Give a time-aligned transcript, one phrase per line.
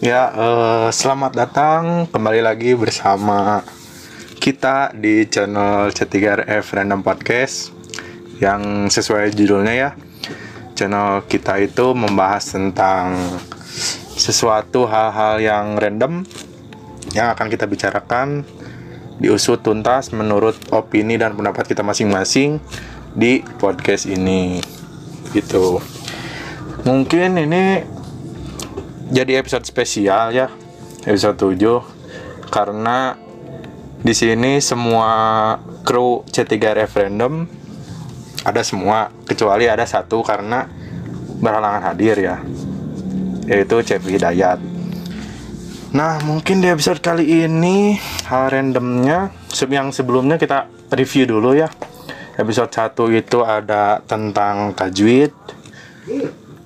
[0.00, 3.60] Ya, eh, selamat datang kembali lagi bersama
[4.40, 7.68] kita di channel C3RF Random Podcast
[8.40, 9.90] yang sesuai judulnya ya.
[10.72, 13.12] Channel kita itu membahas tentang
[14.16, 16.24] sesuatu hal-hal yang random
[17.12, 18.48] yang akan kita bicarakan
[19.20, 22.56] diusut tuntas menurut opini dan pendapat kita masing-masing
[23.12, 24.64] di podcast ini
[25.36, 25.76] gitu
[26.88, 27.99] mungkin ini
[29.10, 30.46] jadi episode spesial ya.
[31.02, 33.18] Episode 7 karena
[34.00, 35.10] di sini semua
[35.82, 36.56] kru C3
[36.86, 37.44] referendum
[38.46, 40.64] ada semua kecuali ada satu karena
[41.40, 42.36] berhalangan hadir ya
[43.50, 44.62] yaitu Cepi Hidayat.
[45.90, 47.98] Nah mungkin di episode kali ini
[48.30, 49.34] hal randomnya
[49.66, 51.66] yang sebelumnya kita review dulu ya.
[52.38, 55.34] Episode 1 itu ada tentang tajwid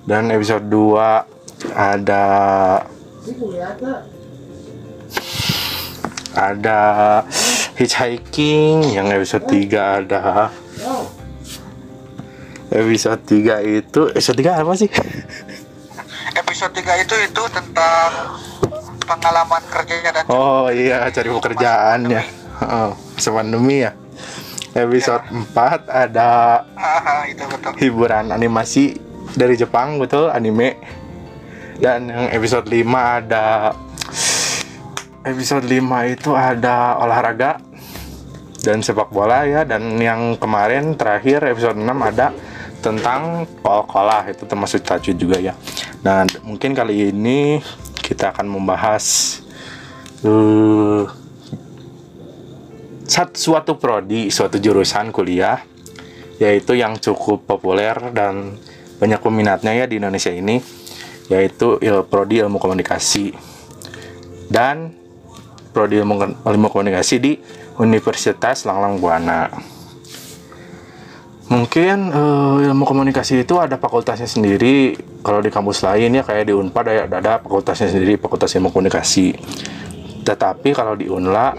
[0.05, 1.34] dan episode 2
[1.75, 2.23] ada
[6.35, 6.79] ada
[7.79, 10.51] hitchhiking yang episode 3 ada.
[12.75, 14.91] Episode 3 itu episode 3 apa sih?
[16.35, 18.11] Episode 3 itu itu tentang
[19.05, 22.25] pengalaman kerja dan oh iya cari pekerjaan ya
[22.65, 22.91] oh,
[23.31, 23.93] pandemi ya.
[24.75, 25.79] Episode ya.
[25.87, 26.29] 4 ada
[26.75, 27.71] Aha, itu betul.
[27.79, 28.97] hiburan animasi
[29.37, 30.75] dari Jepang betul anime
[31.79, 33.75] dan yang episode 5 ada
[35.25, 37.59] episode 5 itu ada olahraga
[38.63, 39.67] dan sepak bola ya.
[39.67, 42.31] Dan yang kemarin terakhir episode 6 ada
[42.79, 45.53] tentang kol-kolah itu termasuk tajwid juga ya.
[45.99, 47.59] Dan mungkin kali ini
[47.99, 49.37] kita akan membahas
[50.21, 51.09] uh,
[53.33, 55.61] suatu prodi suatu jurusan kuliah
[56.37, 58.59] yaitu yang cukup populer dan
[58.99, 60.59] banyak peminatnya ya di Indonesia ini
[61.31, 63.33] yaitu il prodi ilmu komunikasi
[64.49, 64.93] dan
[65.73, 67.33] prodi ilmu, ilmu komunikasi di
[67.81, 69.51] Universitas Langlang Buana.
[71.45, 74.97] Mungkin uh, ilmu komunikasi itu ada fakultasnya sendiri.
[75.21, 79.37] Kalau di kampus lain ya kayak di Unpad ada, ada fakultasnya sendiri, fakultas ilmu komunikasi.
[80.25, 81.53] Tetapi kalau di Unla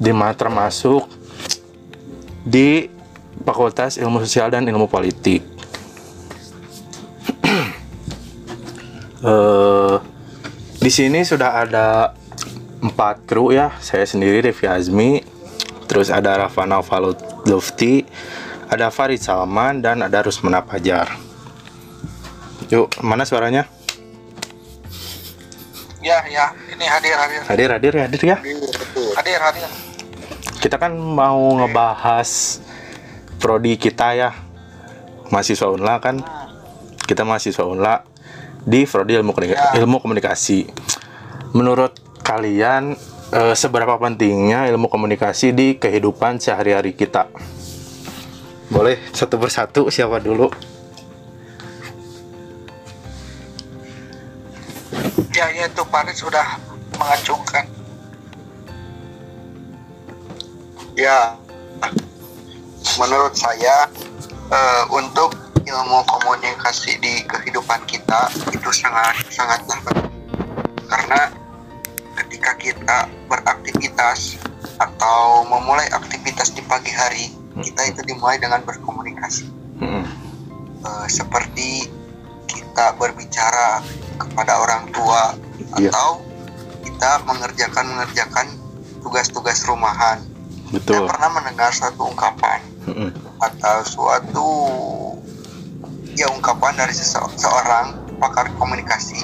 [0.00, 1.04] di termasuk
[2.42, 2.88] di
[3.44, 5.59] Fakultas Ilmu Sosial dan Ilmu Politik.
[9.24, 9.96] Uh,
[10.80, 12.16] di sini sudah ada
[12.80, 13.76] empat kru ya.
[13.80, 15.20] Saya sendiri Devi Azmi
[15.90, 17.18] terus ada Rafa Naufal
[17.50, 18.06] Lufti
[18.70, 21.10] ada Farid Salman dan ada Rusmana Pajar
[22.70, 23.66] yuk mana suaranya?
[26.00, 26.54] Ya ya.
[26.70, 27.40] Ini hadir hadir.
[27.44, 28.38] Hadir hadir hadir ya.
[29.18, 29.68] Hadir hadir
[30.60, 32.60] kita kan mau ngebahas
[33.40, 34.30] prodi kita ya.
[35.32, 36.20] Mahasiswa Unla kan.
[37.08, 38.04] Kita mahasiswa Unla
[38.64, 39.80] di Prodi ilmu komunikasi, ya.
[39.80, 40.60] ilmu komunikasi.
[41.56, 42.94] Menurut kalian
[43.32, 47.26] e, seberapa pentingnya ilmu komunikasi di kehidupan sehari-hari kita?
[48.70, 50.46] Boleh satu persatu siapa dulu?
[55.34, 56.58] Ya, yaitu Paris sudah
[56.94, 57.64] mengacungkan.
[60.94, 61.34] Ya,
[63.00, 63.88] menurut saya
[64.52, 65.32] uh, untuk
[65.70, 70.10] ilmu komunikasi di kehidupan kita itu sangat sangatlah penting
[70.90, 71.22] karena
[72.18, 72.98] ketika kita
[73.30, 74.34] beraktivitas
[74.82, 77.30] atau memulai aktivitas di pagi hari
[77.62, 79.46] kita itu dimulai dengan berkomunikasi
[79.78, 80.04] hmm.
[80.82, 81.86] e, seperti
[82.50, 83.78] kita berbicara
[84.18, 85.38] kepada orang tua
[85.78, 85.94] yeah.
[85.94, 86.18] atau
[86.82, 88.46] kita mengerjakan mengerjakan
[89.00, 90.18] tugas-tugas rumahan
[90.70, 91.02] Betul.
[91.02, 93.10] Saya pernah mendengar suatu ungkapan -hmm.
[93.42, 94.48] atau suatu
[96.16, 99.22] ya ungkapan dari seseorang pakar komunikasi.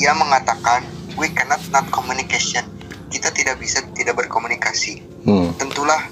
[0.00, 0.84] Ia mengatakan
[1.16, 2.64] we cannot not communication.
[3.08, 5.16] Kita tidak bisa tidak berkomunikasi.
[5.26, 5.50] Hmm.
[5.58, 6.06] tentulah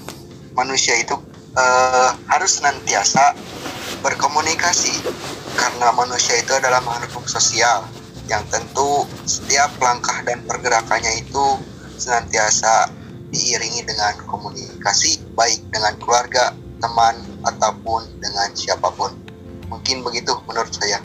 [0.59, 1.15] manusia itu
[1.55, 3.31] uh, harus senantiasa
[4.03, 4.91] berkomunikasi
[5.55, 7.87] karena manusia itu adalah makhluk sosial
[8.27, 11.63] yang tentu setiap langkah dan pergerakannya itu
[11.95, 12.91] senantiasa
[13.31, 16.51] diiringi dengan komunikasi baik dengan keluarga,
[16.83, 17.15] teman
[17.47, 19.15] ataupun dengan siapa pun
[19.75, 21.03] mungkin begitu menurut saya.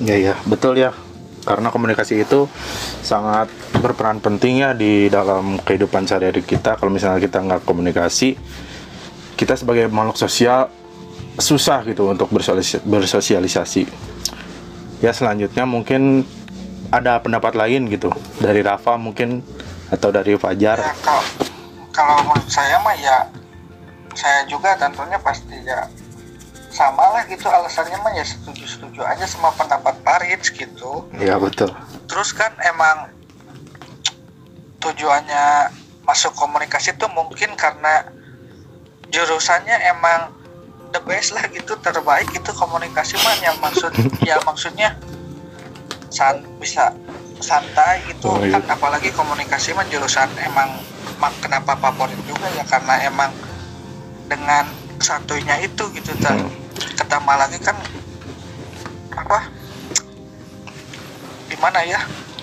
[0.00, 0.96] Ya ya betul ya.
[1.44, 2.48] Karena komunikasi itu
[3.00, 3.48] sangat
[3.80, 6.76] berperan penting ya di dalam kehidupan sehari-hari kita.
[6.80, 8.36] Kalau misalnya kita nggak komunikasi
[9.36, 10.68] kita sebagai makhluk sosial
[11.40, 12.28] susah gitu untuk
[12.84, 13.88] bersosialisasi.
[15.00, 16.28] Ya selanjutnya mungkin
[16.92, 18.12] ada pendapat lain gitu.
[18.36, 19.40] Dari Rafa mungkin
[19.88, 20.76] atau dari Fajar.
[20.76, 21.24] Ya, kalau,
[21.88, 23.16] kalau menurut saya mah ya
[24.12, 25.88] saya juga tentunya pasti ya
[26.70, 31.68] sama lah gitu alasannya mah ya setuju setuju aja sama pendapat Paris gitu Iya betul.
[32.06, 33.10] terus kan emang
[34.78, 38.08] tujuannya masuk komunikasi tuh mungkin karena
[39.08, 40.32] jurusannya emang
[40.90, 43.92] the best lah gitu terbaik itu komunikasi mah yang maksud
[44.28, 44.96] ya maksudnya
[46.08, 46.94] san bisa
[47.40, 48.58] santai gitu Oh, iya.
[48.58, 50.70] kan apalagi komunikasi mah jurusan emang
[51.16, 53.30] mak kenapa favorit juga ya karena emang
[54.26, 54.64] dengan
[54.98, 56.59] satunya itu gitu dan Hmm.
[56.96, 57.76] Ketambah lagi kan
[59.10, 59.38] apa
[61.48, 62.00] gimana ya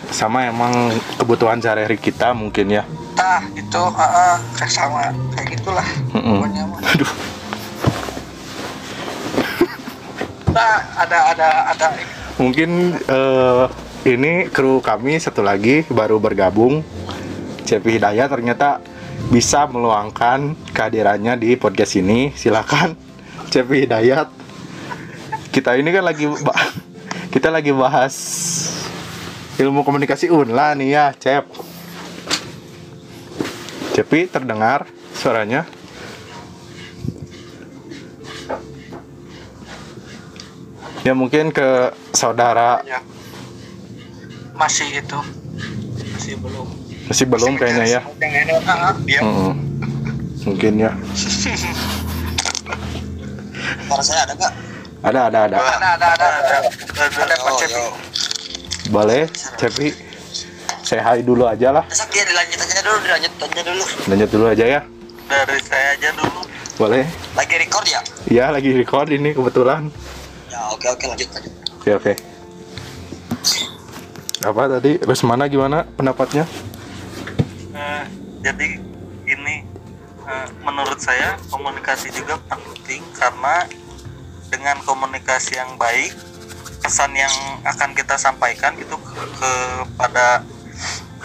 [0.08, 0.72] Sama emang
[1.20, 2.84] kebutuhan sehari-hari kita mungkin ya.
[3.12, 6.80] tah itu heeh, kayak sama kayak gitulah pokoknya mah.
[6.86, 7.12] Aduh.
[10.48, 11.88] Nah, ada ada ada
[12.38, 13.64] Mungkin eh,
[14.10, 16.82] ini kru kami satu lagi baru bergabung.
[17.62, 18.82] Cepi Hidayat ternyata
[19.28, 22.34] bisa meluangkan kehadirannya di podcast ini.
[22.34, 22.98] Silakan
[23.58, 24.30] Cepi Hidayat.
[25.50, 26.30] Kita ini kan lagi
[27.34, 28.14] kita lagi bahas
[29.58, 31.50] ilmu komunikasi unla nih ya, Cep.
[33.98, 34.86] Cepi terdengar
[35.18, 35.66] suaranya?
[41.02, 43.02] Ya mungkin ke saudara ya.
[44.54, 45.18] masih itu
[46.14, 46.68] masih belum
[47.10, 48.02] masih belum kayaknya ya.
[50.46, 50.94] Mungkin ya.
[53.84, 54.54] suara saya ada nggak
[55.00, 55.58] Ada ada ada.
[55.58, 57.90] ada ada ada ada ada Pak Oh, Cepi yo.
[58.88, 59.24] Boleh,
[59.56, 59.88] Cepi.
[60.82, 61.84] Saya hai dulu aja lah.
[61.86, 64.82] Besok dia dilanjut aja dulu dilanjut aja dulu Lanjut dulu aja ya.
[65.28, 66.40] dari saya aja dulu
[66.78, 67.04] Boleh.
[67.34, 69.92] lagi record ya Iya, lagi record ini kebetulan.
[70.48, 72.14] ya oke oke lanjut lanjut Oke, oke.
[74.40, 74.96] Apa tadi?
[74.98, 76.48] Terus mana gimana pendapatnya?
[77.72, 78.04] Eh,
[78.42, 78.80] jadi
[80.60, 83.64] menurut saya komunikasi juga penting karena
[84.48, 86.12] dengan komunikasi yang baik
[86.78, 87.32] pesan yang
[87.64, 90.44] akan kita sampaikan itu ke- kepada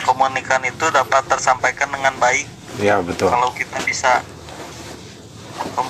[0.02, 3.28] komunikan itu dapat tersampaikan dengan baik Iya, betul.
[3.28, 4.24] kalau kita bisa
[5.72, 5.88] eh,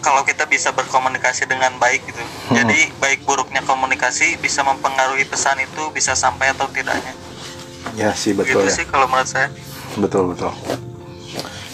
[0.00, 2.56] kalau kita bisa berkomunikasi dengan baik gitu Hmm.
[2.56, 7.14] jadi baik buruknya komunikasi bisa mempengaruhi pesan itu bisa sampai atau tidaknya
[7.94, 8.72] Ya sih gitu betul ya.
[8.72, 9.48] sih kalau menurut saya
[9.96, 10.52] Betul betul.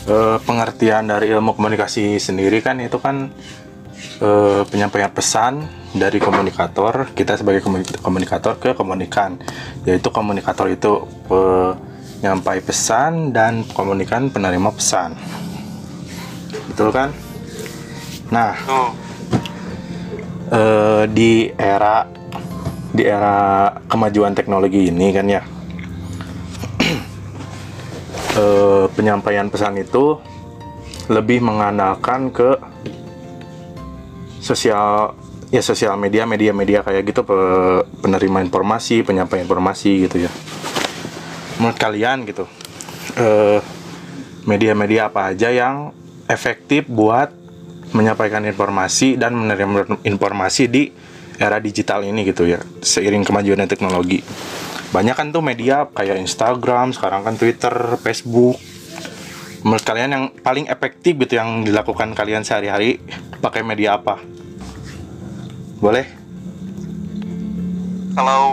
[0.03, 3.31] Eh, pengertian dari ilmu komunikasi sendiri kan itu kan
[4.19, 5.63] eh, penyampaian pesan
[5.95, 9.39] dari komunikator kita sebagai komuni- komunikator ke komunikan.
[9.87, 15.15] Yaitu komunikator itu penyampai pesan dan komunikan penerima pesan.
[16.67, 17.15] Betul kan?
[18.35, 18.59] Nah
[20.51, 22.11] eh, di era
[22.91, 25.47] di era kemajuan teknologi ini kan ya
[28.37, 30.19] eh, penyampaian pesan itu
[31.11, 32.57] lebih mengandalkan ke
[34.43, 35.15] sosial
[35.53, 40.31] ya sosial media media media kayak gitu pe- penerima informasi penyampaian informasi gitu ya.
[41.61, 42.49] Menurut kalian gitu
[43.19, 43.61] eh,
[44.43, 45.95] media-media apa aja yang
[46.27, 47.31] efektif buat
[47.93, 50.89] menyampaikan informasi dan menerima informasi di
[51.37, 54.25] era digital ini gitu ya seiring kemajuan teknologi
[54.93, 58.61] banyak kan tuh media kayak Instagram sekarang kan Twitter Facebook.
[59.65, 63.01] Menurut kalian yang paling efektif gitu yang dilakukan kalian sehari-hari
[63.41, 64.21] pakai media apa?
[65.81, 66.05] Boleh?
[68.13, 68.53] Kalau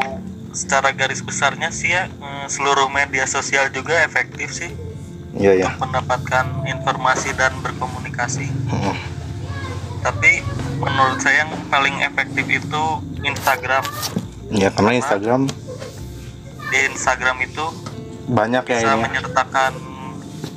[0.56, 4.72] secara garis besarnya sih ya eh, seluruh media sosial juga efektif sih.
[5.36, 8.48] Iya ya untuk mendapatkan informasi dan berkomunikasi.
[8.50, 8.98] Mm.
[10.00, 10.40] tapi
[10.80, 12.84] menurut saya yang paling efektif itu
[13.28, 13.84] Instagram.
[14.48, 15.52] Ya karena Instagram
[16.70, 17.66] di Instagram itu
[18.30, 19.74] banyak ya bisa ini menyertakan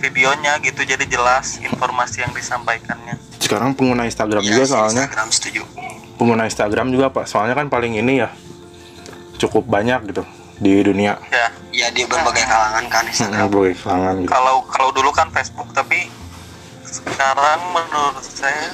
[0.03, 3.17] videonya gitu jadi jelas informasi yang disampaikannya.
[3.39, 5.05] Sekarang pengguna Instagram Iya juga soalnya.
[5.09, 5.63] Instagram setuju.
[6.19, 7.25] Pengguna Instagram juga pak.
[7.31, 8.31] Soalnya kan paling ini ya
[9.39, 10.23] cukup banyak gitu
[10.63, 11.19] di dunia.
[11.31, 11.49] Ya.
[11.73, 13.49] Ya di berbagai kalangan kan Instagram.
[13.49, 14.31] berbagai kalangan gitu.
[14.31, 16.11] Kalau kalau dulu kan Facebook tapi
[16.85, 18.69] sekarang menurut saya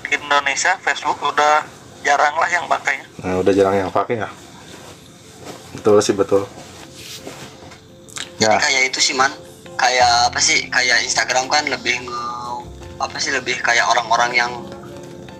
[0.00, 1.68] di Indonesia Facebook udah
[2.00, 4.28] jarang lah yang pakainya nah, udah jarang yang pakai ya.
[5.76, 6.48] Betul sih betul
[8.38, 9.30] jadi ya kayak itu sih man.
[9.74, 12.62] Kayak apa sih kayak Instagram kan lebih nge-
[12.98, 14.52] apa sih lebih kayak orang-orang yang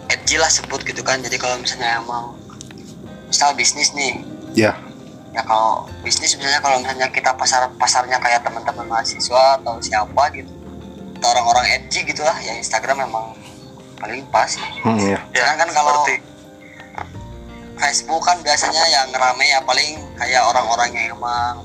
[0.07, 1.19] edgy lah sebut gitu kan.
[1.19, 2.35] Jadi kalau misalnya emang
[3.26, 4.23] misal bisnis nih.
[4.55, 4.73] Ya
[5.28, 10.50] ya kalau bisnis misalnya kalau misalnya kita pasar pasarnya kayak teman-teman mahasiswa atau siapa gitu.
[11.17, 13.35] Atau orang-orang edgy gitu lah ya Instagram memang
[13.99, 14.62] paling pas sih.
[14.83, 16.26] hmm, ya Jangan kan kalau- seperti.
[17.78, 21.62] Facebook kan biasanya yang rame ya paling kayak orang-orang yang emang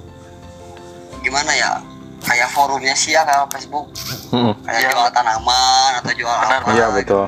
[1.23, 1.79] gimana ya
[2.21, 3.87] kayak forumnya sih ya kalau Facebook
[4.27, 4.89] Hmm, kayak Iya.
[4.91, 6.95] jual tanaman atau jual Benar, apa iya gitu.
[6.97, 7.25] betul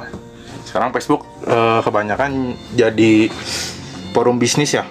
[0.65, 2.31] sekarang Facebook eh, kebanyakan
[2.73, 3.29] jadi
[4.11, 4.83] forum bisnis ya.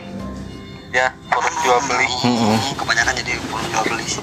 [0.91, 2.57] ya forum jual beli Mm-mm.
[2.75, 4.23] kebanyakan jadi forum jual beli sih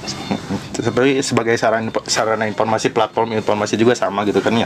[0.73, 4.65] Seperti sebagai sarana sarana informasi platform informasi juga sama gitu kan ya.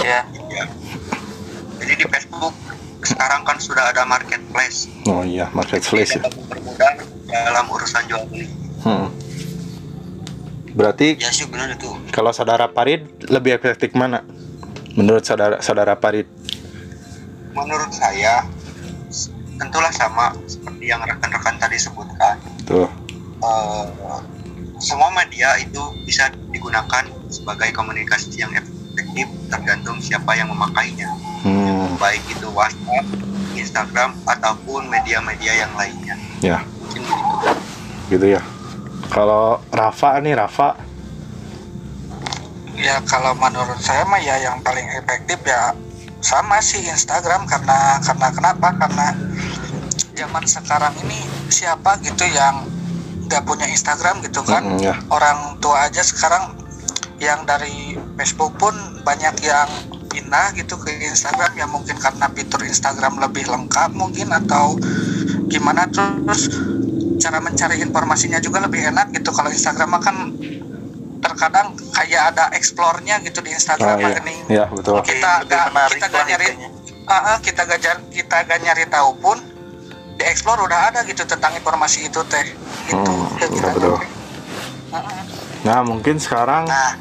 [0.00, 0.64] ya ya.
[1.78, 2.54] jadi di Facebook
[3.02, 6.24] sekarang kan sudah ada marketplace Oh iya, marketplace ya.
[7.28, 8.48] dalam urusan jual beli
[8.80, 9.08] Hmm.
[10.70, 14.22] Berarti ya sih benar itu kalau saudara Parid lebih efektif mana?
[14.94, 16.26] Menurut saudara saudara Parid?
[17.50, 18.46] menurut saya
[19.58, 22.86] tentulah sama seperti yang rekan-rekan tadi sebutkan Tuh.
[23.42, 23.86] Eh,
[24.80, 31.10] semua media itu bisa digunakan sebagai komunikasi yang efektif tergantung siapa yang memakainya
[31.40, 33.04] Hmm, baik itu WhatsApp,
[33.56, 36.12] Instagram ataupun media-media yang lainnya
[36.44, 37.24] ya, Mungkin gitu.
[38.12, 38.40] gitu ya.
[39.10, 40.90] Kalau Rafa nih Rafa,
[42.80, 45.76] Ya kalau menurut saya mah ya yang paling efektif ya
[46.24, 48.68] sama sih Instagram karena karena kenapa?
[48.72, 49.12] Karena
[50.16, 51.20] zaman sekarang ini
[51.52, 52.64] siapa gitu yang
[53.28, 54.64] nggak punya Instagram gitu kan?
[54.64, 56.56] Mm, ya, Orang tua aja sekarang
[57.20, 58.72] yang dari Facebook pun
[59.04, 59.68] banyak yang
[60.08, 64.80] pindah gitu ke Instagram ya mungkin karena fitur Instagram lebih lengkap mungkin atau
[65.52, 66.48] gimana terus
[67.20, 70.16] cara mencari informasinya juga lebih enak gitu kalau Instagram mah kan
[71.20, 75.04] terkadang kayak ada explore-nya gitu di oh, Instagram iya, rekening ya betul.
[75.04, 76.46] kita gak kita gak nyari.
[77.04, 79.36] Ah, ah, kita gak kita gak nyari tahu pun
[80.16, 82.44] di explore udah ada gitu tentang informasi itu teh
[82.88, 83.96] gitu Hmm, Ya, iya, kita- betul.
[84.90, 85.22] Ah, ah.
[85.60, 86.96] Nah mungkin sekarang nah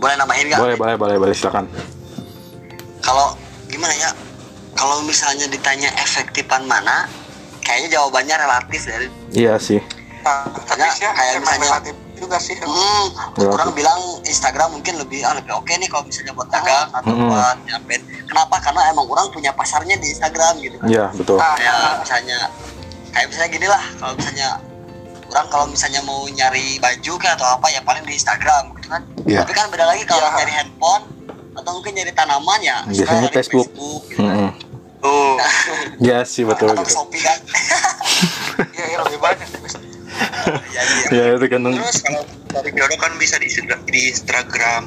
[0.00, 1.68] boleh nambahin nggak boleh boleh boleh boleh silakan.
[2.98, 3.36] kalau
[3.68, 4.10] gimana ya
[4.74, 7.06] kalau misalnya ditanya efektifan mana
[7.62, 9.80] kayaknya jawabannya relatif dari Iya sih.
[10.72, 13.06] Ya, sih kayak misalnya- relatif juga sih hmm,
[13.42, 17.26] orang bilang Instagram mungkin lebih ah, lebih oke nih kalau misalnya buat dagang atau Mm-mm.
[17.26, 21.42] buat nyampein kenapa karena emang orang punya pasarnya di Instagram gitu kan Iya betul.
[21.42, 22.38] Kayak misalnya
[23.10, 24.48] kayak misalnya gini lah kalau misalnya
[25.26, 29.02] orang kalau misalnya mau nyari baju kayak atau apa ya paling di Instagram gitu kan
[29.24, 29.38] Iya.
[29.42, 30.38] tapi kan beda lagi kalau Iya.
[30.38, 31.04] nyari handphone
[31.52, 33.66] atau mungkin nyari tanaman ya Biasanya dari Facebook.
[33.66, 34.22] gitu kan.
[34.22, 34.50] Mm-mm.
[35.02, 35.34] tuh
[35.98, 36.94] Iya sih betul atau gitu.
[36.94, 37.31] Shopee kan
[41.12, 41.36] ya, iya.
[41.36, 44.82] Ya itu kan terus kalau dari jodoh kan bisa di Instagram, di Instagram.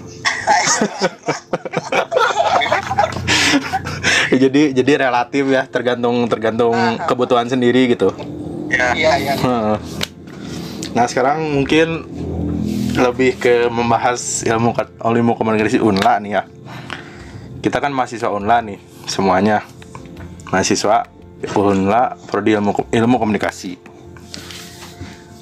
[4.42, 8.10] jadi jadi relatif ya tergantung tergantung kebutuhan sendiri gitu.
[8.70, 9.34] ya iya iya.
[10.96, 12.08] Nah sekarang mungkin
[12.96, 16.44] lebih ke membahas ilmu ilmu komunikasi unla nih ya.
[17.62, 19.62] Kita kan mahasiswa unla nih semuanya
[20.50, 21.06] mahasiswa
[21.54, 23.95] unla prodi ilmu ilmu komunikasi.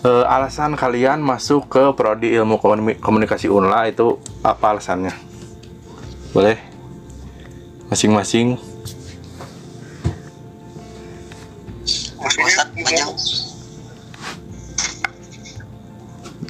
[0.03, 5.15] Eh, alasan kalian masuk ke prodi ilmu komu- komunikasi unla itu apa alasannya?
[6.36, 6.60] Boleh?
[7.88, 8.60] Masing-masing?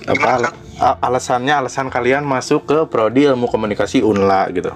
[0.04, 1.54] Apa al- alasannya?
[1.56, 4.74] Alasan kalian masuk ke prodi ilmu komunikasi unla gitu.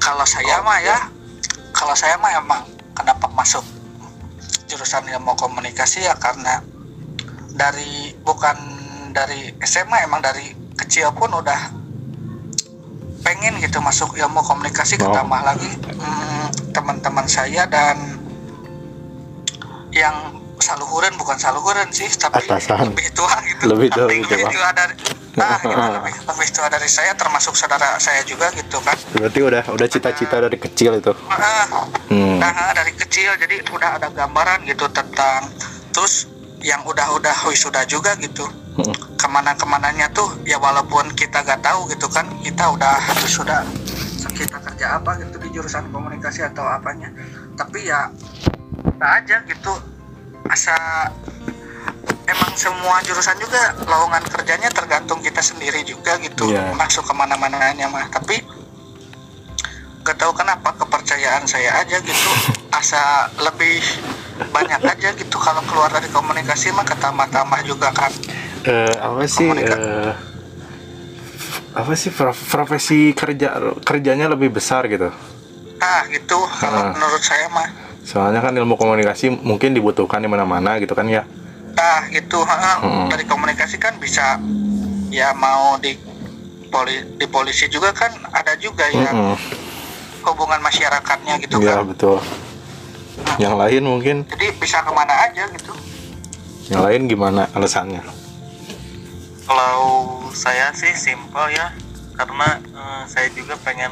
[0.00, 0.96] kalau saya mah ya
[1.76, 2.64] kalau saya mah emang
[2.96, 3.60] kenapa masuk
[4.64, 6.64] jurusan ilmu komunikasi ya karena
[7.50, 8.56] dari bukan
[9.10, 11.60] dari SMA emang dari kecil pun udah
[13.20, 15.10] pengen gitu masuk ilmu komunikasi Oh.
[15.10, 17.98] ketambah lagi mm, teman-teman saya dan
[19.90, 20.14] yang
[20.56, 22.92] saluhuran bukan saluhuran sih tapi Atasan.
[22.92, 24.70] lebih tua gitu Lebih tua, lebih lebih tua.
[24.72, 24.94] dari
[25.30, 29.62] nah gitu, lebih, lebih tua dari saya termasuk saudara saya juga gitu kan Berarti udah
[29.68, 31.12] udah cita-cita dari kecil itu.
[31.28, 31.66] Ah,
[32.10, 32.42] Hmm.
[32.42, 35.46] Nah, dari kecil jadi udah ada gambaran gitu tentang
[35.90, 36.26] terus
[36.60, 38.44] yang udah-udah wisuda juga gitu.
[38.76, 38.94] Hmm.
[39.16, 43.64] Ke mana-kemananya tuh ya walaupun kita gak tahu gitu kan kita udah wisuda
[44.30, 47.12] kita kerja apa gitu di jurusan komunikasi atau apanya.
[47.56, 48.08] Tapi ya
[48.96, 49.72] udah aja gitu
[50.48, 50.76] asa
[52.24, 56.72] emang semua jurusan juga lowongan kerjanya tergantung kita sendiri juga gitu Iya.
[56.78, 58.40] masuk ke mana-mananya mah tapi
[60.00, 62.30] gak tahu kenapa kepercayaan saya aja gitu
[62.78, 63.82] asa lebih
[64.46, 68.08] banyak aja gitu kalau keluar dari komunikasi mah ketambah-tambah juga kan
[68.62, 70.12] Eh, apa sih Komunika- eh,
[71.72, 75.08] apa sih prof- profesi kerja kerjanya lebih besar gitu.
[75.76, 76.58] nah gitu Ah.
[76.58, 77.68] kalau menurut saya mah
[78.00, 81.22] Soalnya kan ilmu komunikasi mungkin dibutuhkan di mana-mana gitu kan ya.
[81.70, 83.06] nah gitu ha, Hmm.
[83.06, 84.36] dari komunikasi kan bisa
[85.08, 85.94] ya mau di
[86.66, 89.36] poli di polisi juga kan ada juga ya Mm-mm.
[90.22, 92.18] hubungan masyarakatnya gitu Iya kan betul.
[93.38, 95.72] Yang lain mungkin, jadi bisa ke mana aja gitu.
[96.68, 98.02] Yang lain gimana alasannya?
[99.42, 99.82] kalau
[100.30, 101.74] saya sih simpel ya
[102.14, 103.90] karena eh, saya juga pengen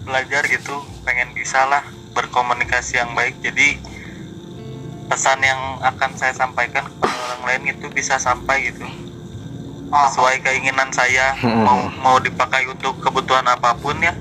[0.00, 1.84] belajar gitu pengen bisa lah
[2.16, 3.36] berkomunikasi yang baik.
[3.44, 3.76] Jadi
[5.06, 8.88] pesan yang akan saya sampaikan kepada orang lain itu bisa sampai gitu.
[9.92, 11.68] Sesuai keinginan saya Hmm.
[11.68, 14.16] mau mau dipakai untuk kebutuhan apa pun ya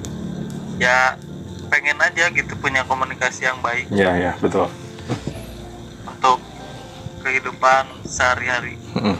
[0.75, 1.15] ya
[1.71, 3.87] pengen aja gitu punya komunikasi yang baik.
[3.87, 4.67] Ya ya betul.
[6.03, 6.43] Untuk
[7.23, 8.75] kehidupan sehari-hari.
[8.91, 9.15] Mm-mm.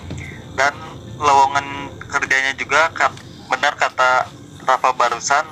[0.59, 0.75] dan
[1.15, 2.91] lowongan kerjanya juga
[3.47, 4.27] benar kata
[4.67, 5.47] Rafa barusan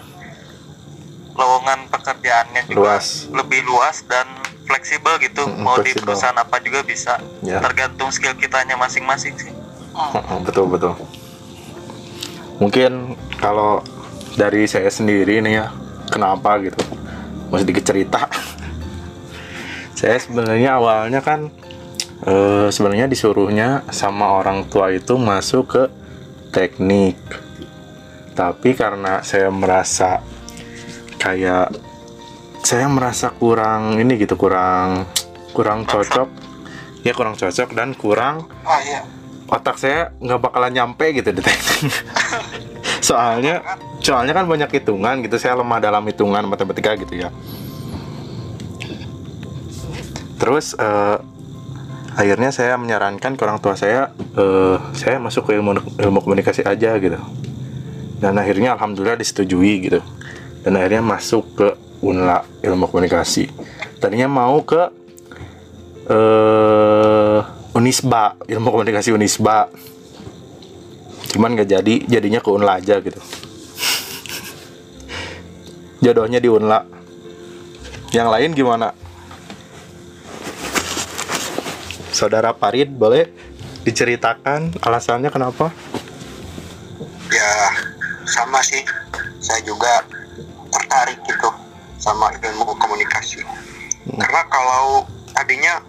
[1.40, 3.32] lowongan pekerjaannya juga luas.
[3.32, 4.28] lebih luas dan
[4.68, 5.48] fleksibel gitu.
[5.48, 6.04] Mm-mm, mau di fleksibel.
[6.14, 7.16] perusahaan apa juga bisa.
[7.48, 9.56] Ya tergantung skill kitanya masing-masing sih.
[9.96, 10.94] Mm-mm, betul betul.
[12.60, 13.80] Mungkin kalau
[14.36, 15.72] dari saya sendiri nih ya
[16.10, 16.82] kenapa gitu.
[17.50, 18.26] Mau sedikit cerita.
[20.00, 21.54] Saya sebenarnya awalnya kan
[22.24, 25.84] eh, sebenarnya disuruhnya sama orang tua itu masuk ke
[26.52, 27.20] teknik.
[28.34, 30.24] Tapi karena saya merasa
[31.20, 31.76] kayak
[32.64, 35.08] saya merasa kurang ini gitu kurang
[35.52, 36.30] kurang cocok.
[37.04, 39.08] Ya kurang cocok dan kurang oh iya.
[39.48, 41.92] otak saya nggak bakalan nyampe gitu di teknik.
[43.08, 43.64] Soalnya
[44.10, 47.30] soalnya kan banyak hitungan gitu saya lemah dalam hitungan matematika gitu ya.
[50.42, 51.18] Terus eh,
[52.18, 56.98] akhirnya saya menyarankan ke orang tua saya eh, saya masuk ke ilmu ilmu komunikasi aja
[56.98, 57.22] gitu.
[58.18, 60.02] Dan akhirnya alhamdulillah disetujui gitu.
[60.66, 61.68] Dan akhirnya masuk ke
[62.02, 63.46] unla ilmu komunikasi.
[64.02, 64.90] Tadinya mau ke
[66.10, 67.40] eh
[67.78, 69.70] Unisba ilmu komunikasi Unisba.
[71.30, 73.22] Cuman nggak jadi jadinya ke Unla aja gitu
[76.00, 76.84] jodohnya di Unla.
[78.10, 78.88] Yang lain gimana?
[82.10, 83.30] Saudara Parid boleh
[83.86, 85.72] diceritakan alasannya kenapa?
[87.32, 87.52] Ya
[88.28, 88.82] sama sih.
[89.40, 90.04] Saya juga
[90.74, 91.50] tertarik gitu
[92.02, 93.46] sama ilmu komunikasi.
[94.20, 95.80] Karena kalau tadinya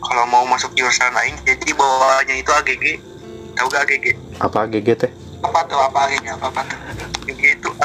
[0.00, 2.84] kalau mau masuk jurusan lain jadi bawahnya itu AGG
[3.58, 4.06] tahu gak AGG
[4.38, 5.02] apa GGT
[5.42, 5.78] apa tuh?
[5.78, 6.78] Apa AGG apa apa tuh?
[6.78, 7.15] AGG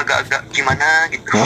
[0.02, 1.30] agak-agak gimana gitu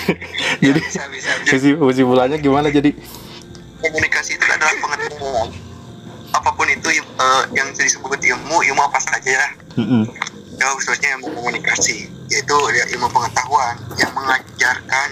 [0.64, 1.50] jadi bisa bisa bisa.
[1.50, 2.90] kesimpulannya kesimpulannya gimana jadi
[3.80, 5.48] komunikasi itu adalah pengetahuan
[6.30, 9.48] apa pun itu eh, yang disebut ilmu ilmu apa saja ya
[9.80, 10.06] Mm-mm.
[10.58, 15.08] ya khususnya ilmu komunikasi yaitu ya, ilmu pengetahuan yang mengajarkan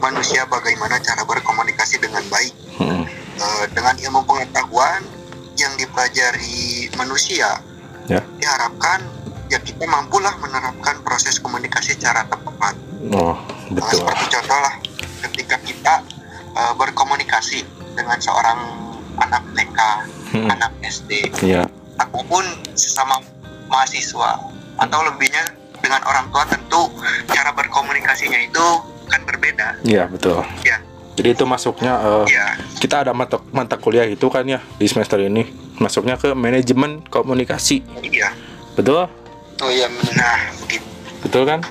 [0.00, 3.04] manusia bagaimana cara berkomunikasi dengan baik Mm-mm.
[3.36, 5.04] Eh, dengan ilmu pengetahuan
[5.56, 7.60] yang dipelajari manusia
[8.06, 8.22] Ya.
[8.38, 9.02] diharapkan
[9.50, 12.78] ya kita mampulah menerapkan proses komunikasi secara tepat.
[13.10, 13.34] Oh
[13.66, 14.74] Nah, betul seperti contoh lah
[15.26, 15.94] ketika kita
[16.54, 17.66] eh, berkomunikasi
[17.98, 18.58] dengan seorang
[19.18, 19.78] anak TK
[20.38, 20.54] Mm-mm.
[20.54, 21.66] anak SD iya
[21.98, 22.46] ataupun
[22.78, 23.18] sesama
[23.66, 24.38] mahasiswa
[24.78, 25.42] atau lebihnya
[25.82, 26.86] dengan orang tua tentu
[27.26, 28.66] cara berkomunikasinya itu
[29.10, 29.82] kan berbeda.
[29.82, 30.46] Iya betul.
[30.62, 30.78] Ya
[31.16, 35.16] jadi itu masuknya eh, ya kita ada mata mata kuliah itu kan ya di semester
[35.18, 35.48] ini.
[35.80, 37.80] Masuknya ke manajemen komunikasi.
[38.04, 38.36] Iya.
[38.76, 39.08] Betul?
[39.64, 40.84] Oh iya nah begitu
[41.24, 41.64] betul kan?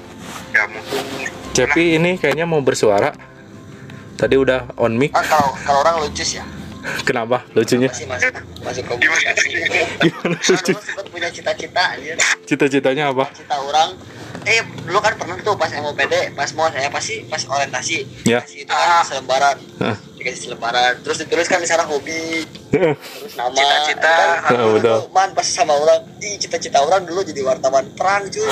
[0.49, 1.29] Ya mungkin.
[1.53, 3.13] Cepi ini kayaknya mau bersuara.
[4.17, 5.13] Tadi udah on mic.
[5.13, 6.45] Ah kalau kalau orang lucu sih ya.
[7.05, 7.41] Kenapa?
[7.53, 7.89] Lucunya?
[7.89, 9.47] Masih masuk masuk komunikasi.
[10.01, 10.73] Gimana lucu
[11.10, 11.97] punya cita-cita
[12.45, 13.29] cita-citanya apa?
[13.34, 13.93] Cita orang
[14.45, 17.97] eh dulu kan pernah tuh pas MOPD pas mau saya pasti pas orientasi.
[18.29, 18.45] Ya.
[18.45, 19.97] dikasih itu kan selembaran Hah.
[20.21, 22.45] dikasih selembaran terus dituliskan di sana hobi.
[22.69, 23.58] Terus nama.
[23.58, 24.15] Cita-cita.
[24.45, 24.53] kan.
[24.53, 24.93] Ah, betul.
[25.01, 26.05] tuh, man pas sama orang.
[26.21, 28.45] Di cita-cita orang dulu jadi wartawan perang cuy.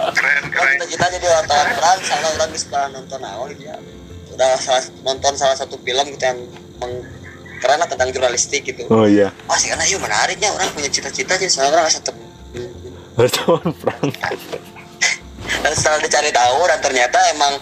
[0.00, 3.76] Keren keren cita-cita jadi wartawan perang sana orang bisa nonton awal gitu ya.
[4.34, 6.40] Udah salah, nonton salah satu film gitu yang
[6.80, 7.04] meng,
[7.60, 8.88] keren lah tentang jurnalistik gitu.
[8.88, 9.28] Oh iya.
[9.60, 10.50] Sih karena iya menariknya.
[10.56, 12.16] Orang punya cita-cita jadi seorang orang satu
[13.18, 14.10] wartawan perang
[15.60, 17.54] dan setelah dicari tahu dan ternyata emang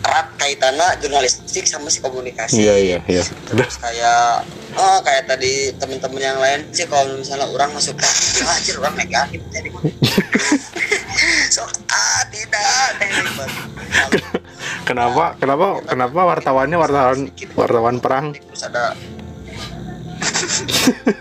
[0.00, 2.56] erat kaitannya jurnalistik sama si komunikasi.
[2.56, 3.22] Iya iya iya.
[3.22, 4.48] Terus kayak
[4.80, 8.96] oh kayak tadi teman-teman yang lain sih kalau misalnya orang masuk ke ah, anjir orang
[8.96, 9.68] negatif jadi
[11.54, 12.64] so ah tidak
[12.96, 13.50] banget.
[14.88, 17.18] kenapa kenapa kenapa wartawannya wartawan
[17.52, 18.26] wartawan perang?
[18.32, 18.96] Terus ada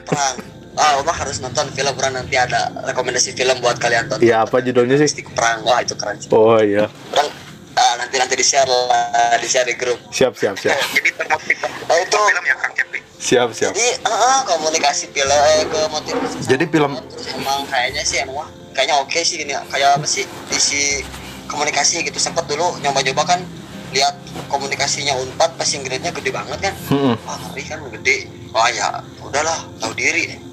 [0.08, 4.24] perang ah Omah harus nonton film orang nanti ada rekomendasi film buat kalian tonton.
[4.24, 5.12] Iya apa judulnya sih?
[5.12, 5.60] Jurnalistik perang.
[5.68, 6.32] Wah itu keren sih.
[6.32, 6.88] Oh iya.
[7.12, 7.28] Orang
[7.76, 10.00] ah, nanti nanti di share lah di share di grup.
[10.10, 10.80] Siap siap siap.
[10.96, 11.92] Jadi termotivasi.
[11.92, 12.20] Oh, itu.
[12.32, 13.00] film ya Kang Cepi?
[13.20, 13.72] Siap siap.
[13.76, 18.50] Jadi ah, komunikasi film eh, ke motivasi Jadi film- terus emang kayaknya sih emang wah,
[18.72, 20.24] kayaknya oke sih gini kayak apa sih
[20.56, 21.04] isi
[21.52, 22.16] komunikasi gitu.
[22.16, 23.44] Sempet dulu nyoba-nyoba kan
[23.92, 24.16] lihat
[24.48, 26.74] komunikasinya unpad pas yang grade-nya gede banget kan.
[26.88, 27.16] Mm-mm.
[27.28, 28.32] wah ngeri kan gede.
[28.56, 30.49] Wah ya udahlah tahu diri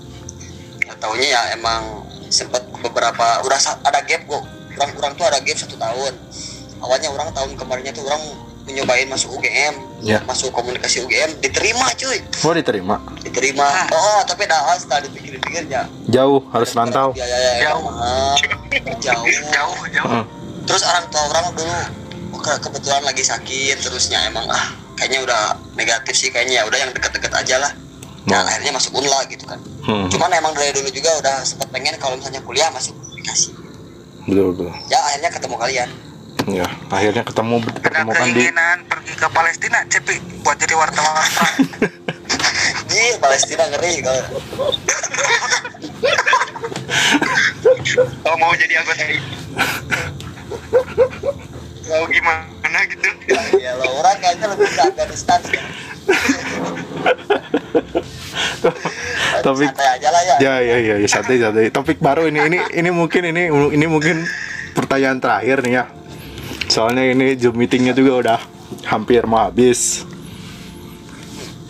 [0.96, 1.82] ketahuinya ya emang
[2.26, 4.42] sempet beberapa udah ada gap kok.
[4.76, 6.12] Orang orang tuh ada gap satu tahun.
[6.76, 8.20] Awalnya orang tahun kemarinnya tuh orang
[8.66, 10.20] mencobain masuk UGM Ya.
[10.22, 12.18] masuk komunikasi UGM diterima cuy.
[12.42, 12.96] Oh diterima.
[13.22, 13.68] diterima.
[13.88, 15.86] Oh tapi dah setelah dipikir-pikir ya.
[16.06, 17.12] Jauh harus rantau.
[17.12, 17.80] biaya Jauh.
[17.80, 18.34] mahal
[18.98, 19.24] jauh.
[19.24, 19.24] Jauh.
[19.48, 20.24] Jauh Heeh.
[20.66, 21.78] terus orang tua orang dulu
[22.36, 24.18] ke- kebetulan lagi sakit terusnya.
[24.26, 24.66] Emang ah
[24.98, 25.42] kayaknya udah
[25.74, 26.62] negatif sih kayaknya ya.
[26.66, 27.72] Udah yang deket-deket aja lah.
[28.26, 28.48] Nah Oh.
[28.50, 30.10] akhirnya masuk unla gitu kan Hmm.
[30.10, 33.54] cuman emang dari dulu juga udah sempat pengen kalau misalnya kuliah masuk komunikasi
[34.26, 34.70] Betul betul.
[34.90, 35.90] ya akhirnya ketemu kalian
[36.46, 40.14] Ya akhirnya ketemu ada ketemukan di keinginan pergi ke Palestina cepi
[40.46, 41.26] buat jadi wartawan
[42.86, 44.22] di Palestina ngeri kalau
[48.26, 49.18] Oh mau jadi anggota ini?
[51.86, 53.08] Mau gimana gitu?
[53.58, 55.55] ya lo orang kayaknya lebih ke Afghanistan sih.
[59.46, 61.70] Topik santai aja lah ya Ya ya ya, ya santai santai.
[61.70, 64.26] Topik baru ini ini ini mungkin ini ini mungkin
[64.74, 65.84] pertanyaan terakhir nih ya.
[66.66, 68.40] Soalnya ini Zoom meetingnya juga udah
[68.90, 70.02] hampir mau habis.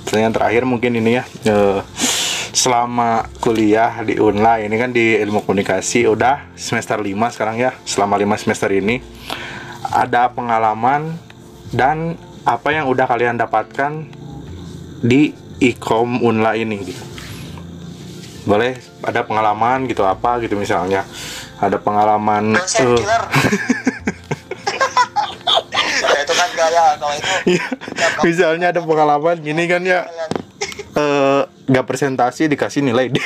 [0.09, 1.25] Pertanyaan terakhir mungkin ini ya.
[1.45, 1.85] eh,
[2.57, 7.77] selama kuliah di Unla ini kan di ilmu komunikasi udah semester 5 sekarang ya.
[7.85, 9.05] Selama 5 semester ini
[9.93, 11.12] ada pengalaman
[11.77, 12.17] dan
[12.49, 14.09] apa yang udah kalian dapatkan
[15.05, 17.16] di ikom Unla ini gitu
[18.47, 21.03] boleh ada pengalaman gitu apa gitu misalnya.
[21.57, 23.23] Ada pengalaman killer
[25.97, 27.67] ya itu kan gaya kalau itu iya,
[28.23, 30.05] misalnya ada pengalaman gini kan ya.
[30.97, 33.19] eh nggak presentasi dikasih nilai D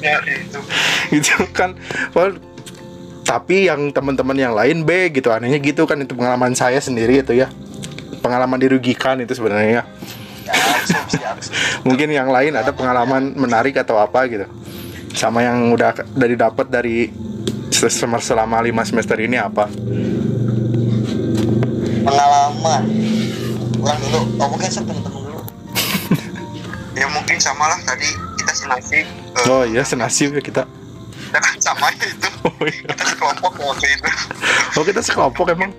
[0.00, 0.58] Ya, itu.
[1.12, 1.76] gitu kan
[2.16, 2.40] Well,
[3.28, 5.28] tapi yang teman-teman yang lain B gitu.
[5.28, 7.52] Anehnya gitu kan itu pengalaman saya sendiri itu ya.
[8.24, 9.84] Pengalaman dirugikan itu sebenarnya
[11.86, 14.46] mungkin yang lain ada pengalaman menarik atau apa gitu
[15.14, 17.10] sama yang udah dari dapat dari
[17.70, 19.66] selama selama lima semester ini apa
[22.04, 22.82] pengalaman
[23.80, 25.40] kurang dulu oh mungkin saya temen-temen dulu
[27.00, 29.06] Ya mungkin sama lah tadi kita senasib.
[29.06, 30.62] eh, oh iya senasib ya kita
[31.30, 32.28] ya kan sama itu.
[32.42, 32.90] oh, iya.
[32.90, 34.10] Kita sekelompok waktu itu.
[34.76, 35.70] oh kita sekelompok emang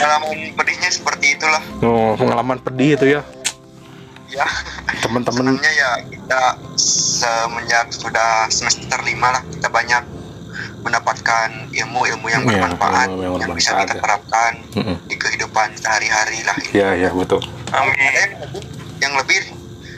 [0.00, 1.60] Pengalaman pedihnya seperti itulah.
[1.82, 3.22] oh pengalaman pedih itu ya
[4.30, 4.46] Ya.
[5.02, 10.02] teman-teman ya kita semenjak sudah semester lima lah kita banyak
[10.80, 14.00] mendapatkan ilmu-ilmu yang Iya, bermanfaat ilmu yang, yang bisa kita ya.
[14.00, 14.96] terapkan Mm-mm.
[15.04, 16.56] di kehidupan sehari-hari lah.
[16.70, 18.62] ya ya betul Ada yang lebih,
[18.98, 19.40] yang lebih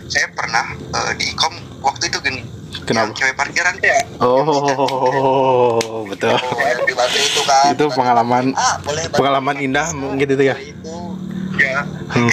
[0.08, 2.42] saya pernah eh, di ikom waktu itu gini.
[2.82, 3.12] Kenapa?
[3.12, 4.00] Yang cewek parkiran tuh ya.
[4.22, 6.56] oh betul oh
[7.12, 10.96] itu kan itu pengalaman ah boleh pengalaman indah mungkin itu ya itu
[11.60, 11.84] Ya.
[11.84, 12.32] Hmm.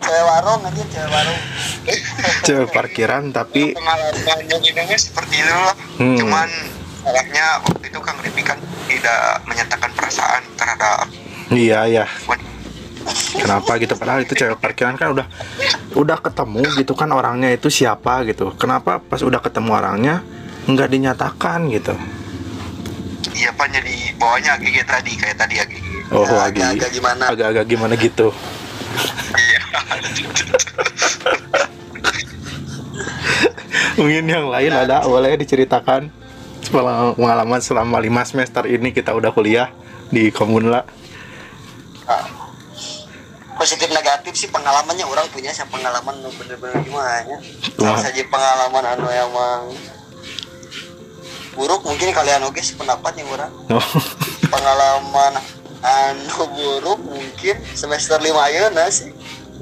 [0.00, 1.40] cewek warung aja cewek warung
[2.46, 4.14] cewek parkiran tapi pengalaman
[4.62, 5.76] yang seperti itu lah.
[5.98, 6.16] Hmm.
[6.16, 6.48] Cuman
[7.02, 11.06] salahnya waktu itu Kang Ripi kan tidak menyatakan perasaan terhadap
[11.50, 12.49] iya ya wanita.
[13.34, 13.94] Kenapa gitu?
[13.96, 15.26] Padahal itu cewek parkiran kan udah
[15.96, 18.52] udah ketemu gitu kan orangnya itu siapa gitu.
[18.56, 20.22] Kenapa pas udah ketemu orangnya
[20.68, 21.94] nggak dinyatakan gitu?
[23.34, 25.86] Iya pak jadi bawahnya AGG tadi kayak tadi AGG.
[26.12, 27.24] oh Ya, lagi agak-agak gimana?
[27.32, 28.28] agak-agak gimana gitu?
[29.32, 29.60] Iya.
[34.00, 36.12] mungkin yang lain ada boleh diceritakan.
[36.70, 39.74] Pengalaman selama lima semester ini kita udah kuliah
[40.12, 40.86] di Komunla
[44.30, 47.38] negatif sih pengalamannya orang punya sih pengalaman bener-bener gimana ya?
[47.98, 49.74] Saja pengalaman anu emang
[51.58, 53.50] buruk mungkin kalian oke sependapat yang orang.
[53.74, 53.82] Oh,
[54.54, 55.34] pengalaman
[55.82, 59.10] anu buruk mungkin semester lima ayeuna sih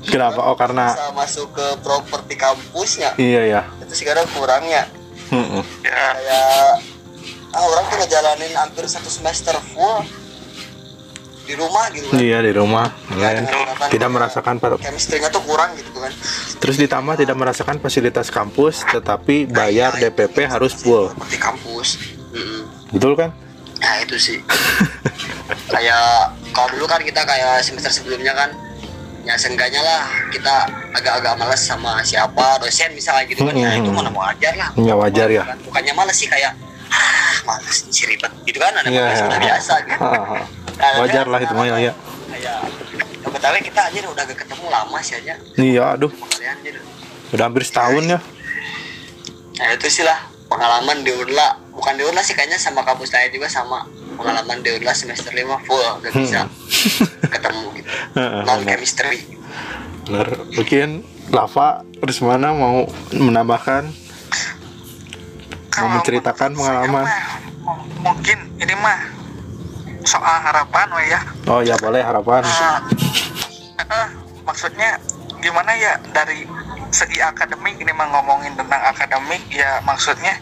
[0.04, 0.44] kenapa?
[0.44, 3.16] Oh karena bisa masuk ke properti kampusnya.
[3.16, 4.84] Iya ya itu sekarang kurangnya.
[5.32, 5.64] Mm-mm.
[5.80, 6.12] Ya.
[6.12, 6.84] kayak
[7.56, 10.04] ah orang tuh ngejalanin hampir satu semester full
[11.48, 12.20] di rumah gitu kan.
[12.20, 12.86] Iya di rumah.
[13.16, 16.12] Ya, Ya, tidak merasakan chemistry-nya tuh kurang gitu kan.
[16.60, 21.08] Terus ditambah tidak merasakan fasilitas kampus tetapi bayar Nah, iya, DPP itu harus sih, full.
[21.08, 21.88] Seperti kampus.
[22.28, 22.62] Mm-mm.
[22.92, 23.32] betul kan?
[23.80, 24.38] Nah itu sih.
[25.72, 28.52] Kayak kalau dulu kan kita kayak semester sebelumnya kan
[29.24, 33.56] ya seenggaknya lah kita agak-agak males sama siapa dosen misalnya gitu kan.
[33.56, 33.80] Ya Mm-mm.
[33.80, 34.68] itu mana mau ajar lah.
[34.76, 35.44] Ya, wajar ya.
[35.48, 36.52] Kan, bukannya males sih kayak
[36.88, 39.24] ah males ribet gitu kan ada Iya, iya.
[39.24, 40.00] udah biasa gitu.
[40.00, 40.40] Ah,
[40.78, 41.92] wajar lah itu mah ya, ya.
[43.28, 45.34] Betawi kita aja udah gak ketemu lama sih aja.
[45.54, 46.10] Iya aduh.
[46.10, 46.56] Kalian
[47.30, 47.44] udah.
[47.44, 48.18] Hampir setahun ya.
[49.58, 50.16] Nah itu sih lah
[50.48, 53.86] pengalaman di Unla Bukan di Unla sih kayaknya sama kampus lain juga sama.
[54.16, 57.30] Pengalaman di Unla semester 5 full Gak bisa Hmm.
[57.34, 57.88] ketemu gitu.
[58.16, 58.66] Non benar.
[58.66, 59.18] chemistry.
[60.04, 60.88] Bener mungkin
[61.28, 61.68] Lava
[62.00, 63.92] terus mana mau menambahkan?
[65.68, 67.04] Kalau menceritakan saya pengalaman.
[67.04, 67.22] mah,
[68.00, 68.98] mungkin ini mah
[70.08, 71.20] soal harapan we ya.
[71.52, 72.40] Oh ya boleh harapan.
[72.40, 74.08] Eh, eh,
[74.48, 74.96] maksudnya
[75.44, 76.48] gimana ya dari
[76.88, 80.40] segi akademik ini mah ngomongin tentang akademik ya maksudnya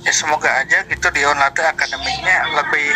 [0.00, 2.88] ya semoga aja gitu di Onlate akademiknya lebih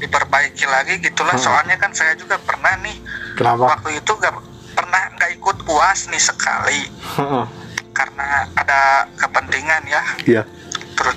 [0.00, 1.36] diperbaiki lagi gitulah.
[1.36, 1.44] Hmm.
[1.44, 2.96] soalnya kan saya juga pernah nih
[3.36, 3.76] kenapa?
[3.76, 4.34] waktu itu gak
[4.72, 6.80] pernah nggak ikut uas nih sekali.
[7.20, 7.44] Heeh.
[7.92, 10.02] karena ada kepentingan ya.
[10.24, 10.42] Iya.
[10.96, 11.16] Terus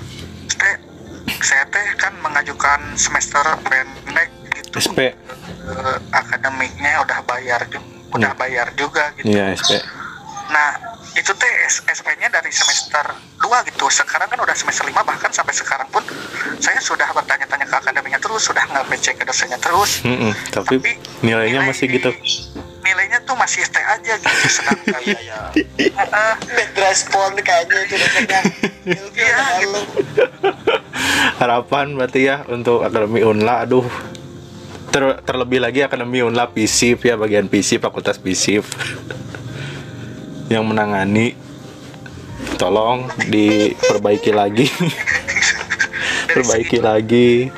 [1.46, 4.82] saya teh kan mengajukan semester pendek gitu.
[4.82, 4.98] SP
[5.66, 8.40] Eh, akademiknya udah bayar juga udah Hmm.
[8.40, 9.30] bayar juga gitu.
[9.30, 9.78] Iya SP
[10.46, 10.78] nah
[11.12, 11.52] itu teh
[11.88, 13.02] SP-nya dari semester
[13.40, 13.88] 2 gitu.
[13.88, 16.02] Sekarang kan udah semester 5 bahkan sampai sekarang pun
[16.60, 20.02] saya sudah bertanya-tanya ke akademiknya terus sudah nggak cek ke dosennya terus.
[20.04, 20.78] Mm-mm, tapi
[21.22, 22.10] nilainya masih gitu.
[22.14, 22.65] nilainya
[23.26, 25.40] tuh masih ST aja gitu sedangkan iya ya
[25.76, 26.06] Eh,
[26.46, 27.94] bad respon kayaknya itu
[28.86, 29.80] Iya, gitu.
[31.36, 33.84] harapan berarti ya untuk akademi Unla aduh.
[34.86, 38.62] Ter- terlebih lagi akademi Unla PISIP ya bagian PISIP fakultas PISIP
[40.46, 41.34] yang menangani
[42.56, 44.70] tolong diperbaiki lagi.
[46.32, 47.50] Perbaiki lagi.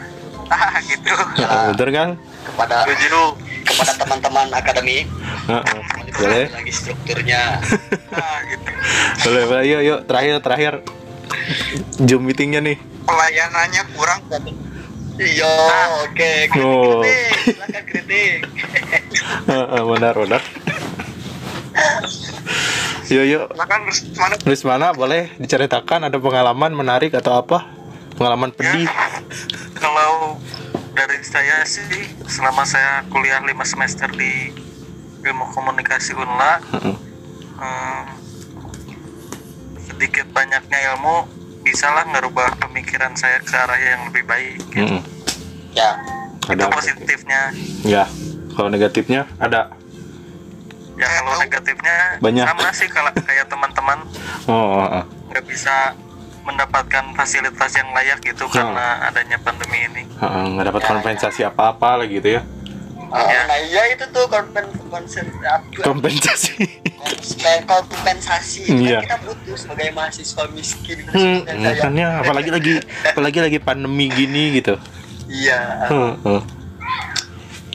[0.48, 1.12] Ah gitu.
[1.37, 2.09] Nah, bener kan?
[2.42, 3.22] Kepada Setuju.
[3.79, 5.07] Kepada teman-teman akademik.
[5.47, 5.79] Heeh.
[6.11, 6.45] boleh.
[6.51, 7.43] Lagi strukturnya.
[8.09, 8.67] Nah gitu.
[9.23, 9.64] Boleh boleh.
[9.64, 9.99] Yuk yuk.
[10.11, 10.73] Terakhir terakhir.
[12.03, 12.77] Zoom meetingnya nih.
[13.07, 14.21] Pelayanannya kurang.
[15.14, 15.55] Iya
[16.03, 16.33] oke.
[16.51, 17.03] Kritik Oh.
[17.03, 18.38] kritik silakan kritik.
[19.47, 20.41] Heeh, benar benar.
[23.09, 23.45] Yuk yuk.
[23.55, 24.35] Silakan terus mana?
[24.37, 24.87] Terus mana?
[24.91, 27.71] Boleh diceritakan ada pengalaman menarik atau apa?
[28.19, 28.91] Pengalaman pedih?
[29.79, 30.37] Kalau
[30.98, 31.87] dari saya sih
[32.26, 34.50] selama saya kuliah 5 semester di
[35.22, 36.96] ilmu komunikasi Unla Heeh.
[37.54, 38.02] hmm,
[39.87, 41.22] sedikit banyaknya ilmu
[41.62, 44.98] bisalah ngerubah pemikiran saya ke arah yang lebih baik gitu.
[44.98, 45.02] Mm-mm.
[45.74, 45.94] ya
[46.48, 46.66] itu Ada.
[46.72, 47.40] positifnya
[47.87, 48.04] Ya.
[48.58, 49.70] Kalau negatifnya ada.
[50.98, 52.42] ya kalau negatifnya Banyak.
[52.42, 54.02] sama sih kalau kayak teman-teman
[54.50, 55.04] Oh, oh, oh.
[55.30, 55.94] nggak bisa
[56.48, 58.72] mendapatkan fasilitas yang layak gitu Hmm.
[58.72, 62.42] karena adanya pandemi ini Heeh, nggak dapat kompensasi apa-apa lagi gitu ya.
[63.08, 63.40] Oh, Ya.
[63.44, 65.24] nah iya itu tuh kompen konsen
[65.78, 66.61] Kompensasi.
[67.00, 69.00] Kompen- kompensasi Iya.
[69.00, 71.72] kan kita butuh sebagai mahasiswa miskin Hmm, khususnya saya.
[71.74, 72.72] makanya apalagi lagi
[73.06, 74.76] apalagi lagi pandemi gini gitu.
[75.26, 76.40] iya Heeh.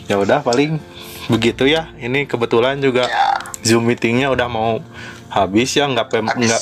[0.05, 0.77] Ya udah paling
[1.25, 1.89] begitu ya.
[1.95, 4.83] Ini kebetulan juga ya Zoom meetingnya udah mau
[5.29, 6.61] habis ya nggak nggak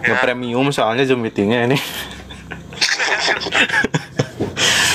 [0.00, 0.18] Ya.
[0.18, 1.78] premium soalnya Zoom meetingnya ini.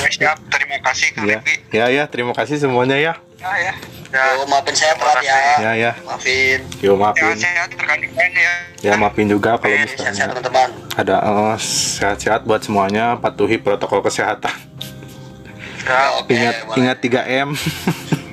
[0.03, 3.13] Ya, siap terima kasih Kang Ya, Rifki ya, ya, terima kasih semuanya ya.
[3.39, 3.73] ah ya
[4.09, 5.91] ya Yo, maafin saya telat ya Ya, ya.
[6.01, 7.33] maafin Yo maafin.
[7.33, 13.57] sehat-sehat rekan-rekan ya Ya maafin juga kalau misalnya teman-teman ada eh, sehat-sehat buat semuanya, patuhi
[13.57, 14.53] protokol kesehatan.
[15.81, 16.77] ya oke Ingat boleh.
[16.77, 17.49] ingat 3M.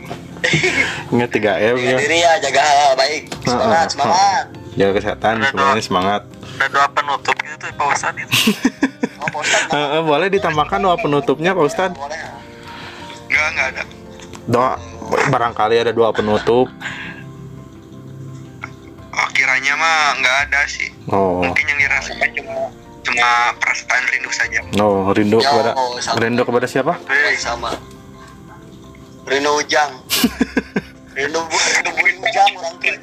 [1.12, 1.96] ingat 3M jaga ya.
[1.98, 6.22] diri ya jaga hal baik semangat Heeh, semangat Jaga kesehatan semuanya semangat.
[6.60, 8.36] Ada doa penutup gitu tuh Pak Ustadz itu
[9.24, 9.72] oh Pak Ustadz.
[9.72, 11.96] Eh, eh, boleh ditambahkan doa penutupnya Pak Ustadz?
[11.96, 12.20] boleh
[13.32, 13.82] enggak enggak ada.
[14.44, 14.72] Doa
[15.32, 16.68] barangkali ada doa penutup.
[19.10, 20.92] oh, kiranya mah enggak ada sih.
[21.08, 22.68] Oh, mungkin yang dirasakan cuma
[23.00, 24.60] cuma perasaan rindu saja.
[24.76, 25.72] No, rindu Yo, kepada
[26.04, 26.20] sama.
[26.20, 26.92] rindu kepada siapa?
[27.40, 27.72] Sama.
[29.24, 29.96] Rino Ujang.
[31.16, 32.94] Rino Bu Rino Bu Ujang orang tua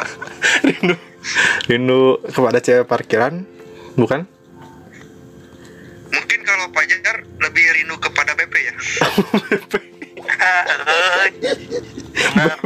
[0.68, 0.94] rindu.
[1.70, 3.46] Rindu kepada cewek parkiran
[3.94, 4.26] bukan?
[6.12, 8.74] Mungkin kalau Pajar lebih rindu kepada BP ya.
[12.12, 12.58] Benar.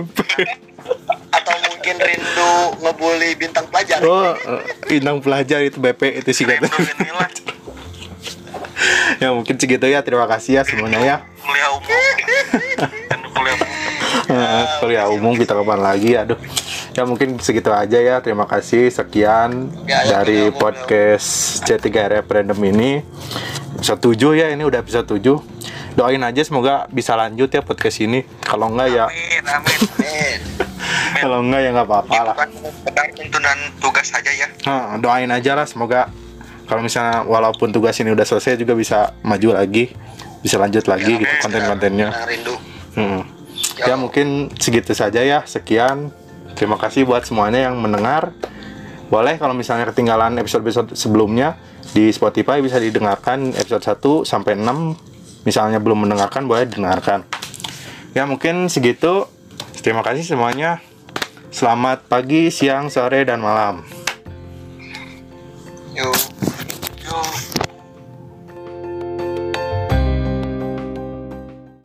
[1.31, 4.01] Atau mungkin rindu ngebully bintang pelajar.
[4.03, 6.67] Oh eh, inang pelajar itu BP itu sih kata
[9.23, 11.17] ya mungkin segitu ya terima kasih ya semuanya ya.
[11.41, 11.91] Kuliah umum.
[13.37, 13.59] Umum.
[14.27, 16.39] Eh, kuliah umum kita kapan lagi aduh
[16.97, 18.25] ya mungkin segitu aja ya.
[18.25, 18.89] Terima kasih.
[18.89, 21.29] Sekian Ya, ya, dari kuliah umum, podcast
[21.69, 21.87] C3
[22.19, 23.05] Referendum ini.
[23.77, 25.21] Episode 7 ya ini udah episode 7
[25.97, 28.25] doain aja semoga bisa lanjut ya podcast ini.
[28.41, 30.41] Kalau enggak ya amin amin Amin.
[31.25, 32.37] kalau enggak ya nggak apa-apa lah.
[33.17, 34.49] Tuntunan tugas saja ya.
[34.69, 36.09] Nah, doain aja lah semoga
[36.69, 39.93] kalau misalnya walaupun tugas ini udah selesai juga bisa maju lagi
[40.45, 42.09] bisa lanjut lagi gitu konten-kontennya.
[42.13, 42.55] Nah, rindu.
[42.97, 43.21] Hmm.
[43.81, 45.45] Ya mungkin segitu saja ya.
[45.49, 46.13] Sekian.
[46.57, 48.33] Terima kasih buat semuanya yang mendengar.
[49.13, 51.61] Boleh kalau misalnya ketinggalan episode-episode sebelumnya
[51.95, 55.47] di Spotify bisa didengarkan episode 1 sampai 6.
[55.47, 57.23] Misalnya belum mendengarkan boleh didengarkan.
[58.17, 59.29] Ya mungkin segitu.
[59.85, 60.83] Terima kasih semuanya.
[61.55, 63.87] Selamat pagi, siang, sore, dan malam.
[65.95, 66.36] Yuk.